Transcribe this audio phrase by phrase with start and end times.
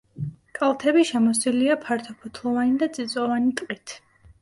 [0.59, 3.99] კალთები შემოსილია ფართოფოთლოვანი და წიწვოვანი ტყით.